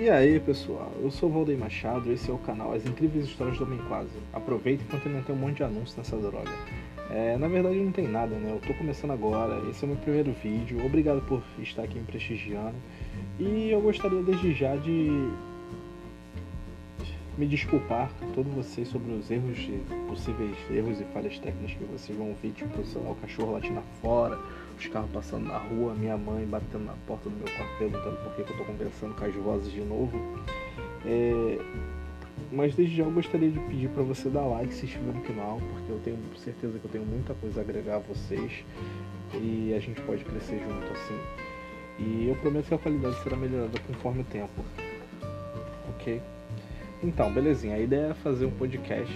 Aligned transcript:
E 0.00 0.08
aí 0.08 0.40
pessoal, 0.40 0.90
eu 1.02 1.10
sou 1.10 1.28
o 1.28 1.32
Valdeir 1.32 1.58
Machado, 1.58 2.10
esse 2.10 2.30
é 2.30 2.32
o 2.32 2.38
canal 2.38 2.72
As 2.72 2.86
Incríveis 2.86 3.26
Histórias 3.26 3.58
do 3.58 3.64
Homem 3.64 3.78
Quase. 3.86 4.08
Aproveita 4.32 4.82
enquanto 4.82 5.06
ainda 5.06 5.20
tem 5.20 5.34
um 5.34 5.38
monte 5.38 5.58
de 5.58 5.62
anúncios 5.62 5.94
nessa 5.94 6.16
droga. 6.16 6.48
É, 7.10 7.36
na 7.36 7.46
verdade 7.48 7.76
não 7.76 7.92
tem 7.92 8.08
nada, 8.08 8.34
né? 8.34 8.50
Eu 8.50 8.66
tô 8.66 8.72
começando 8.78 9.10
agora, 9.10 9.60
esse 9.68 9.84
é 9.84 9.86
o 9.86 9.90
meu 9.90 9.98
primeiro 9.98 10.32
vídeo, 10.42 10.82
obrigado 10.86 11.20
por 11.26 11.42
estar 11.58 11.82
aqui 11.82 11.98
me 11.98 12.04
prestigiando. 12.06 12.76
E 13.38 13.68
eu 13.70 13.82
gostaria 13.82 14.22
desde 14.22 14.54
já 14.54 14.74
de 14.74 15.10
me 17.40 17.46
desculpar 17.46 18.10
a 18.20 18.26
todos 18.34 18.52
vocês 18.52 18.86
sobre 18.88 19.12
os 19.12 19.30
erros, 19.30 19.56
possíveis 20.06 20.54
erros 20.70 21.00
e 21.00 21.04
falhas 21.04 21.38
técnicas 21.38 21.74
que 21.74 21.84
vocês 21.84 22.18
vão 22.18 22.28
ouvir, 22.28 22.50
tipo, 22.50 22.84
sei 22.84 23.00
lá, 23.00 23.12
o 23.12 23.14
cachorro 23.14 23.52
latindo 23.52 23.82
fora, 24.02 24.38
os 24.78 24.86
carros 24.88 25.10
passando 25.10 25.46
na 25.46 25.56
rua, 25.56 25.94
minha 25.94 26.18
mãe 26.18 26.44
batendo 26.44 26.84
na 26.84 26.92
porta 27.06 27.30
do 27.30 27.36
meu 27.36 27.46
quarto 27.46 27.78
perguntando 27.78 28.16
por 28.16 28.34
que, 28.34 28.42
eu 28.42 28.58
tô 28.58 28.64
conversando 28.64 29.14
com 29.14 29.24
as 29.24 29.34
vozes 29.34 29.72
de 29.72 29.80
novo. 29.80 30.12
É... 31.06 31.58
Mas 32.52 32.74
desde 32.74 32.96
já 32.96 33.04
eu 33.04 33.10
gostaria 33.10 33.50
de 33.50 33.58
pedir 33.60 33.88
para 33.88 34.02
você 34.02 34.28
dar 34.28 34.42
like, 34.42 34.74
se 34.74 34.84
inscrever 34.84 35.14
no 35.14 35.22
canal, 35.22 35.58
porque 35.72 35.92
eu 35.92 36.00
tenho 36.04 36.18
certeza 36.36 36.78
que 36.78 36.84
eu 36.84 36.90
tenho 36.90 37.06
muita 37.06 37.32
coisa 37.32 37.60
a 37.60 37.62
agregar 37.62 37.96
a 37.96 38.00
vocês 38.00 38.64
e 39.32 39.72
a 39.74 39.80
gente 39.80 39.98
pode 40.02 40.24
crescer 40.26 40.58
junto 40.58 40.92
assim. 40.92 41.18
E 41.98 42.28
eu 42.28 42.36
prometo 42.36 42.66
que 42.66 42.74
a 42.74 42.78
qualidade 42.78 43.22
será 43.22 43.36
melhorada 43.36 43.78
conforme 43.86 44.20
o 44.20 44.24
tempo. 44.24 44.62
Ok? 45.94 46.20
Então, 47.02 47.32
belezinha. 47.32 47.76
A 47.76 47.80
ideia 47.80 48.10
é 48.10 48.14
fazer 48.14 48.44
um 48.46 48.50
podcast 48.50 49.12